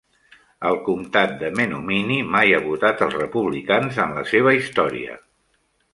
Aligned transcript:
El 0.69 0.79
comtat 0.87 1.35
de 1.41 1.51
Menominee 1.59 2.25
mai 2.37 2.55
ha 2.59 2.63
votat 2.65 3.03
els 3.09 3.15
republicans 3.21 4.01
en 4.07 4.17
la 4.21 4.25
seva 4.35 4.59
història. 4.63 5.21